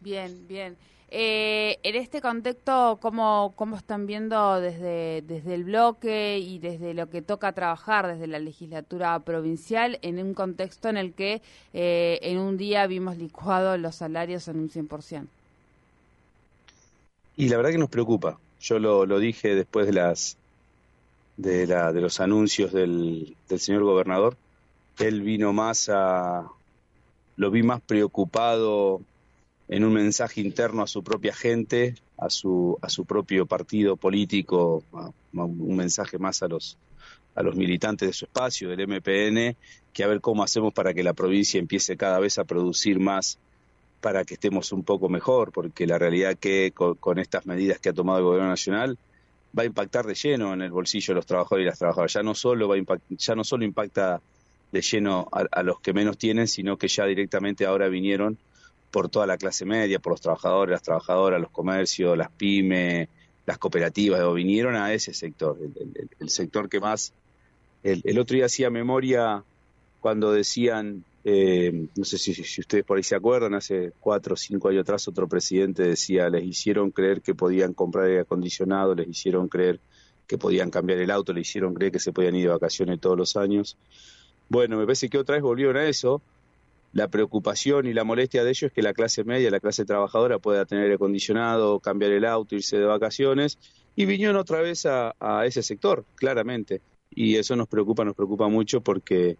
Bien, 0.00 0.48
bien. 0.48 0.76
Eh, 1.08 1.78
en 1.84 1.94
este 1.94 2.20
contexto, 2.20 2.98
¿cómo, 3.00 3.52
¿cómo 3.54 3.76
están 3.76 4.06
viendo 4.06 4.60
desde, 4.60 5.22
desde 5.22 5.54
el 5.54 5.64
bloque 5.64 6.38
y 6.38 6.58
desde 6.58 6.94
lo 6.94 7.08
que 7.08 7.22
toca 7.22 7.52
trabajar 7.52 8.08
desde 8.08 8.26
la 8.26 8.40
legislatura 8.40 9.18
provincial 9.20 10.00
en 10.02 10.18
un 10.18 10.34
contexto 10.34 10.88
en 10.88 10.96
el 10.96 11.12
que 11.12 11.42
eh, 11.72 12.18
en 12.22 12.38
un 12.38 12.56
día 12.56 12.86
vimos 12.88 13.18
licuados 13.18 13.78
los 13.78 13.94
salarios 13.94 14.48
en 14.48 14.58
un 14.58 14.68
100%? 14.68 15.26
Y 17.36 17.48
la 17.48 17.56
verdad 17.56 17.70
que 17.70 17.78
nos 17.78 17.90
preocupa. 17.90 18.38
Yo 18.60 18.78
lo, 18.80 19.06
lo 19.06 19.20
dije 19.20 19.54
después 19.54 19.86
de 19.86 19.92
las 19.92 20.36
de, 21.36 21.66
la, 21.66 21.92
de 21.92 22.00
los 22.00 22.18
anuncios 22.18 22.72
del, 22.72 23.36
del 23.48 23.60
señor 23.60 23.84
gobernador. 23.84 24.36
Él 24.98 25.20
vino 25.20 25.52
más 25.52 25.88
a, 25.88 26.46
lo 27.36 27.50
vi 27.50 27.62
más 27.62 27.80
preocupado 27.82 29.02
en 29.68 29.84
un 29.84 29.92
mensaje 29.92 30.40
interno 30.40 30.82
a 30.82 30.86
su 30.86 31.02
propia 31.02 31.34
gente, 31.34 31.94
a 32.18 32.30
su, 32.30 32.78
a 32.82 32.88
su 32.88 33.04
propio 33.04 33.46
partido 33.46 33.96
político, 33.96 34.84
un 35.32 35.76
mensaje 35.76 36.18
más 36.18 36.42
a 36.42 36.48
los, 36.48 36.78
a 37.34 37.42
los 37.42 37.56
militantes 37.56 38.08
de 38.08 38.12
su 38.12 38.26
espacio, 38.26 38.70
del 38.70 38.86
MPN, 38.86 39.56
que 39.92 40.04
a 40.04 40.06
ver 40.06 40.20
cómo 40.20 40.42
hacemos 40.42 40.72
para 40.72 40.94
que 40.94 41.02
la 41.02 41.14
provincia 41.14 41.58
empiece 41.58 41.96
cada 41.96 42.18
vez 42.18 42.38
a 42.38 42.44
producir 42.44 43.00
más 43.00 43.38
para 44.00 44.24
que 44.24 44.34
estemos 44.34 44.72
un 44.72 44.84
poco 44.84 45.08
mejor, 45.08 45.52
porque 45.52 45.86
la 45.86 45.98
realidad 45.98 46.36
que 46.38 46.72
con, 46.72 47.18
estas 47.18 47.46
medidas 47.46 47.80
que 47.80 47.88
ha 47.88 47.92
tomado 47.92 48.18
el 48.18 48.24
gobierno 48.24 48.48
nacional 48.48 48.98
va 49.58 49.62
a 49.62 49.66
impactar 49.66 50.06
de 50.06 50.14
lleno 50.14 50.54
en 50.54 50.62
el 50.62 50.70
bolsillo 50.70 51.12
de 51.12 51.16
los 51.16 51.26
trabajadores 51.26 51.64
y 51.64 51.66
las 51.66 51.78
trabajadoras. 51.78 52.12
Ya 52.12 52.22
no 52.22 52.34
solo 52.34 52.68
va 52.68 52.76
ya 53.10 53.34
no 53.34 53.42
solo 53.42 53.64
impacta 53.64 54.20
de 54.70 54.82
lleno 54.82 55.28
a, 55.32 55.62
los 55.62 55.80
que 55.80 55.92
menos 55.92 56.18
tienen, 56.18 56.46
sino 56.46 56.76
que 56.76 56.88
ya 56.88 57.06
directamente 57.06 57.66
ahora 57.66 57.88
vinieron 57.88 58.36
por 58.90 59.08
toda 59.08 59.26
la 59.26 59.36
clase 59.36 59.64
media, 59.64 59.98
por 59.98 60.12
los 60.12 60.20
trabajadores, 60.20 60.72
las 60.72 60.82
trabajadoras, 60.82 61.40
los 61.40 61.50
comercios, 61.50 62.16
las 62.16 62.30
pymes, 62.30 63.08
las 63.46 63.58
cooperativas, 63.58 64.34
vinieron 64.34 64.74
a 64.74 64.92
ese 64.92 65.14
sector, 65.14 65.56
el, 66.18 66.30
sector 66.30 66.68
que 66.68 66.80
más 66.80 67.12
el, 67.82 68.18
otro 68.18 68.34
día 68.34 68.46
hacía 68.46 68.70
memoria 68.70 69.44
cuando 70.00 70.32
decían, 70.32 71.04
eh, 71.24 71.88
no 71.94 72.04
sé 72.04 72.18
si, 72.18 72.34
si, 72.34 72.60
ustedes 72.60 72.84
por 72.84 72.96
ahí 72.96 73.04
se 73.04 73.14
acuerdan, 73.14 73.54
hace 73.54 73.92
cuatro 74.00 74.34
o 74.34 74.36
cinco 74.36 74.68
años 74.68 74.82
atrás 74.82 75.06
otro 75.06 75.28
presidente 75.28 75.84
decía, 75.84 76.28
les 76.28 76.44
hicieron 76.44 76.90
creer 76.90 77.20
que 77.22 77.34
podían 77.34 77.72
comprar 77.72 78.06
aire 78.06 78.20
acondicionado, 78.20 78.94
les 78.94 79.08
hicieron 79.08 79.48
creer 79.48 79.78
que 80.26 80.38
podían 80.38 80.70
cambiar 80.70 80.98
el 80.98 81.10
auto, 81.10 81.32
les 81.32 81.48
hicieron 81.48 81.74
creer 81.74 81.92
que 81.92 82.00
se 82.00 82.12
podían 82.12 82.34
ir 82.34 82.44
de 82.44 82.52
vacaciones 82.52 83.00
todos 83.00 83.16
los 83.16 83.36
años. 83.36 83.76
Bueno, 84.48 84.76
me 84.76 84.84
parece 84.84 85.08
que 85.08 85.18
otra 85.18 85.36
vez 85.36 85.42
volvieron 85.42 85.76
a 85.76 85.84
eso. 85.84 86.20
La 86.96 87.08
preocupación 87.08 87.86
y 87.86 87.92
la 87.92 88.04
molestia 88.04 88.42
de 88.42 88.48
ellos 88.48 88.62
es 88.68 88.72
que 88.72 88.80
la 88.80 88.94
clase 88.94 89.22
media, 89.22 89.50
la 89.50 89.60
clase 89.60 89.84
trabajadora 89.84 90.38
pueda 90.38 90.64
tener 90.64 90.90
acondicionado, 90.90 91.78
cambiar 91.78 92.10
el 92.12 92.24
auto, 92.24 92.54
irse 92.54 92.78
de 92.78 92.86
vacaciones. 92.86 93.58
Y 93.96 94.06
vinieron 94.06 94.36
otra 94.36 94.62
vez 94.62 94.86
a, 94.86 95.12
ese 95.44 95.62
sector, 95.62 96.06
claramente. 96.14 96.80
Y 97.10 97.36
eso 97.36 97.54
nos 97.54 97.68
preocupa, 97.68 98.02
nos 98.02 98.14
preocupa 98.14 98.48
mucho 98.48 98.80
porque 98.80 99.36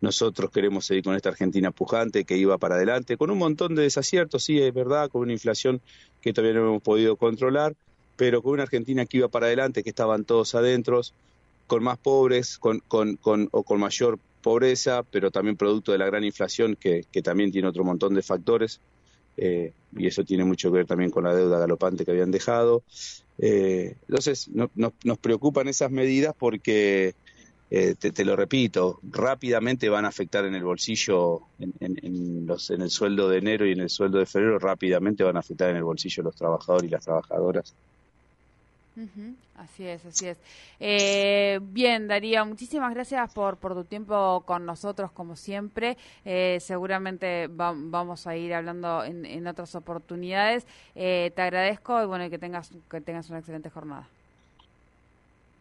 nosotros 0.00 0.50
queremos 0.50 0.84
seguir 0.84 1.04
con 1.04 1.14
esta 1.14 1.28
Argentina 1.28 1.70
pujante 1.70 2.24
que 2.24 2.36
iba 2.36 2.58
para 2.58 2.74
adelante, 2.74 3.16
con 3.16 3.30
un 3.30 3.38
montón 3.38 3.76
de 3.76 3.82
desaciertos, 3.82 4.42
sí, 4.42 4.60
es 4.60 4.74
verdad, 4.74 5.08
con 5.08 5.22
una 5.22 5.32
inflación 5.32 5.80
que 6.20 6.32
todavía 6.32 6.58
no 6.58 6.66
hemos 6.66 6.82
podido 6.82 7.14
controlar, 7.14 7.76
pero 8.16 8.42
con 8.42 8.54
una 8.54 8.64
Argentina 8.64 9.06
que 9.06 9.18
iba 9.18 9.28
para 9.28 9.46
adelante, 9.46 9.84
que 9.84 9.90
estaban 9.90 10.24
todos 10.24 10.56
adentro, 10.56 11.00
con 11.66 11.82
más 11.82 11.98
pobres, 11.98 12.58
con, 12.58 12.80
con, 12.80 13.16
con, 13.16 13.48
o 13.52 13.62
con 13.62 13.80
mayor 13.80 14.18
pobreza, 14.42 15.02
pero 15.04 15.30
también 15.30 15.56
producto 15.56 15.92
de 15.92 15.98
la 15.98 16.06
gran 16.06 16.24
inflación 16.24 16.76
que, 16.76 17.04
que 17.10 17.22
también 17.22 17.52
tiene 17.52 17.68
otro 17.68 17.84
montón 17.84 18.14
de 18.14 18.22
factores, 18.22 18.80
eh, 19.36 19.72
y 19.96 20.06
eso 20.06 20.24
tiene 20.24 20.44
mucho 20.44 20.70
que 20.70 20.78
ver 20.78 20.86
también 20.86 21.10
con 21.10 21.24
la 21.24 21.34
deuda 21.34 21.58
galopante 21.58 22.04
que 22.04 22.10
habían 22.10 22.30
dejado. 22.30 22.82
Eh, 23.38 23.96
entonces, 24.08 24.48
no, 24.48 24.70
nos 24.74 25.18
preocupan 25.18 25.68
esas 25.68 25.90
medidas 25.90 26.34
porque, 26.38 27.14
eh, 27.70 27.94
te, 27.98 28.24
lo 28.24 28.36
repito, 28.36 29.00
rápidamente 29.02 29.88
van 29.88 30.04
a 30.04 30.08
afectar 30.08 30.44
en 30.44 30.54
el 30.54 30.64
bolsillo, 30.64 31.40
en, 31.58 31.74
en, 31.80 32.46
los, 32.46 32.70
en 32.70 32.82
el 32.82 32.90
sueldo 32.90 33.28
de 33.28 33.38
enero 33.38 33.66
y 33.66 33.72
en 33.72 33.80
el 33.80 33.90
sueldo 33.90 34.18
de 34.18 34.26
febrero, 34.26 34.58
rápidamente 34.58 35.24
van 35.24 35.36
a 35.36 35.40
afectar 35.40 35.70
en 35.70 35.76
el 35.76 35.84
bolsillo 35.84 36.22
los 36.22 36.36
trabajadores 36.36 36.88
y 36.88 36.92
las 36.92 37.04
trabajadoras. 37.04 37.74
Así 39.56 39.86
es, 39.86 40.04
así 40.04 40.26
es. 40.26 40.38
Eh, 40.78 41.58
bien, 41.62 42.08
Darío, 42.08 42.44
muchísimas 42.44 42.92
gracias 42.94 43.32
por, 43.32 43.56
tu 43.56 43.84
tiempo 43.84 44.42
con 44.46 44.66
nosotros, 44.66 45.10
como 45.12 45.34
siempre. 45.34 45.96
Eh, 46.24 46.58
seguramente 46.60 47.48
vamos 47.48 48.26
a 48.26 48.36
ir 48.36 48.52
hablando 48.52 49.02
en, 49.04 49.46
otras 49.46 49.74
oportunidades. 49.74 50.66
Eh, 50.94 51.32
te 51.34 51.42
agradezco 51.42 52.02
y 52.02 52.06
bueno, 52.06 52.28
que 52.28 52.38
tengas, 52.38 52.70
que 52.90 53.00
tengas 53.00 53.30
una 53.30 53.38
excelente 53.38 53.70
jornada. 53.70 54.06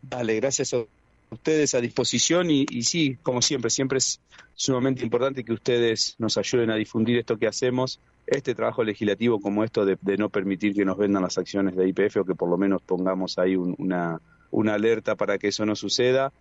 Vale, 0.02 0.36
gracias 0.38 0.74
a 0.74 0.84
ustedes 1.30 1.74
a 1.76 1.82
disposición 1.82 2.50
y 2.50 2.84
sí, 2.84 3.18
como 3.24 3.42
siempre, 3.42 3.70
siempre 3.70 4.00
es 4.00 4.20
sumamente 4.56 5.04
importante 5.04 5.44
que 5.44 5.54
ustedes 5.54 6.16
nos 6.20 6.38
ayuden 6.38 6.70
a 6.72 6.76
difundir 6.76 7.18
esto 7.18 7.38
que 7.38 7.48
hacemos 7.48 8.00
este 8.28 8.56
trabajo 8.56 8.84
legislativo 8.84 9.40
como 9.40 9.63
esto 9.63 9.86
de, 9.86 9.98
no 10.18 10.30
permitir 10.30 10.74
que 10.74 10.86
nos 10.86 10.98
vendan 10.98 11.24
las 11.24 11.38
acciones 11.38 11.75
de 11.75 11.88
IPF 11.88 12.18
o 12.18 12.25
que 12.25 12.36
por 12.36 12.50
lo 12.50 12.58
menos 12.58 12.82
pongamos 12.82 13.38
ahí 13.38 13.56
una, 13.56 14.20
una 14.51 14.74
alerta 14.74 15.16
para 15.16 15.38
que 15.38 15.50
eso 15.50 15.66
no 15.66 15.75
suceda. 15.75 16.32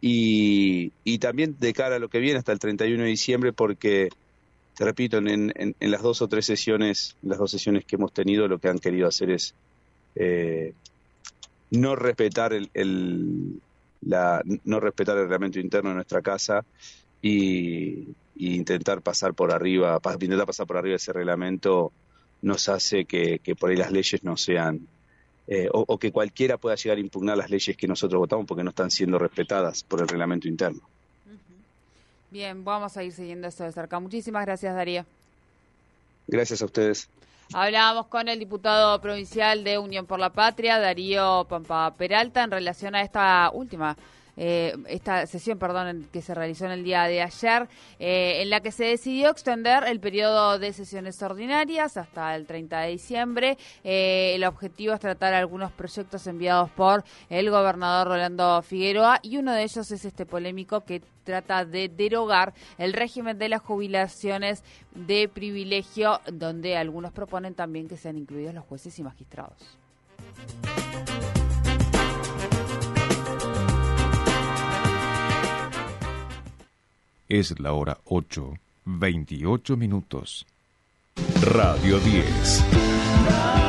Y, 0.00 0.92
y, 1.04 1.18
también 1.18 1.56
de 1.58 1.72
cara 1.72 1.96
a 1.96 1.98
lo 1.98 2.08
que 2.08 2.20
viene 2.20 2.38
hasta 2.38 2.52
el 2.52 2.60
31 2.60 3.02
de 3.02 3.08
diciembre, 3.08 3.52
porque, 3.52 4.10
te 4.76 4.84
repito, 4.84 5.18
en, 5.18 5.52
en, 5.56 5.90
las 5.90 6.02
dos 6.02 6.22
o 6.22 6.28
tres 6.28 6.46
sesiones, 6.46 7.16
las 7.22 7.38
dos 7.38 7.50
sesiones 7.50 7.84
que 7.84 7.96
hemos 7.96 8.12
tenido, 8.12 8.46
lo 8.46 8.58
que 8.58 8.68
han 8.68 8.78
querido 8.78 9.08
hacer 9.08 9.30
es 9.30 9.54
eh, 10.14 10.72
no 11.72 11.96
respetar 11.96 12.52
el, 12.52 12.70
el 12.74 13.60
la, 14.02 14.42
no 14.64 14.80
respetar 14.80 15.16
el 15.16 15.24
reglamento 15.24 15.58
interno 15.58 15.90
de 15.90 15.96
nuestra 15.96 16.22
casa 16.22 16.64
y, 17.20 18.08
intentar 18.38 19.02
pasar 19.02 19.34
por 19.34 19.52
arriba, 19.52 20.00
intentar 20.20 20.46
pasar 20.46 20.66
por 20.66 20.76
arriba 20.76 20.96
ese 20.96 21.12
reglamento 21.12 21.92
nos 22.40 22.68
hace 22.68 23.04
que, 23.04 23.40
por 23.58 23.70
ahí 23.70 23.76
las 23.76 23.90
leyes 23.90 24.22
no 24.22 24.36
sean, 24.36 24.86
eh, 25.48 25.68
o, 25.72 25.98
que 25.98 26.12
cualquiera 26.12 26.56
pueda 26.56 26.76
llegar 26.76 26.98
a 26.98 27.00
impugnar 27.00 27.36
las 27.36 27.50
leyes 27.50 27.76
que 27.76 27.88
nosotros 27.88 28.20
votamos 28.20 28.46
porque 28.46 28.62
no 28.62 28.70
están 28.70 28.90
siendo 28.90 29.18
respetadas 29.18 29.82
por 29.82 30.00
el 30.00 30.08
reglamento 30.08 30.46
interno. 30.46 30.80
Bien, 32.30 32.62
vamos 32.64 32.96
a 32.96 33.02
ir 33.02 33.12
siguiendo 33.12 33.48
esto 33.48 33.64
de 33.64 33.72
cerca. 33.72 33.98
Muchísimas 33.98 34.44
gracias, 34.44 34.74
Darío. 34.74 35.04
Gracias 36.26 36.60
a 36.60 36.66
ustedes. 36.66 37.08
Hablábamos 37.54 38.08
con 38.08 38.28
el 38.28 38.38
diputado 38.38 39.00
provincial 39.00 39.64
de 39.64 39.78
Unión 39.78 40.04
por 40.04 40.20
la 40.20 40.30
Patria, 40.30 40.78
Darío 40.78 41.46
Pampa 41.48 41.94
Peralta, 41.96 42.44
en 42.44 42.50
relación 42.50 42.94
a 42.94 43.00
esta 43.00 43.50
última 43.54 43.96
eh, 44.38 44.76
esta 44.86 45.26
sesión, 45.26 45.58
perdón, 45.58 46.08
que 46.12 46.22
se 46.22 46.32
realizó 46.32 46.66
en 46.66 46.70
el 46.70 46.84
día 46.84 47.04
de 47.04 47.22
ayer, 47.22 47.68
eh, 47.98 48.42
en 48.42 48.50
la 48.50 48.60
que 48.60 48.70
se 48.70 48.84
decidió 48.84 49.30
extender 49.30 49.84
el 49.84 49.98
periodo 49.98 50.58
de 50.58 50.72
sesiones 50.72 51.20
ordinarias 51.22 51.96
hasta 51.96 52.36
el 52.36 52.46
30 52.46 52.80
de 52.80 52.90
diciembre. 52.90 53.58
Eh, 53.82 54.32
el 54.36 54.44
objetivo 54.44 54.94
es 54.94 55.00
tratar 55.00 55.34
algunos 55.34 55.72
proyectos 55.72 56.26
enviados 56.28 56.70
por 56.70 57.04
el 57.28 57.50
gobernador 57.50 58.08
Rolando 58.08 58.62
Figueroa 58.62 59.18
y 59.22 59.38
uno 59.38 59.52
de 59.52 59.64
ellos 59.64 59.90
es 59.90 60.04
este 60.04 60.24
polémico 60.24 60.84
que 60.84 61.02
trata 61.24 61.64
de 61.64 61.88
derogar 61.88 62.54
el 62.78 62.92
régimen 62.92 63.38
de 63.38 63.48
las 63.48 63.60
jubilaciones 63.60 64.62
de 64.94 65.28
privilegio, 65.28 66.20
donde 66.32 66.76
algunos 66.76 67.12
proponen 67.12 67.54
también 67.54 67.88
que 67.88 67.96
sean 67.96 68.16
incluidos 68.16 68.54
los 68.54 68.64
jueces 68.64 68.98
y 68.98 69.02
magistrados. 69.02 69.78
Es 77.28 77.60
la 77.60 77.74
hora 77.74 77.98
8, 78.06 78.54
28 78.86 79.76
minutos. 79.76 80.46
Radio 81.42 81.98
10. 82.00 83.67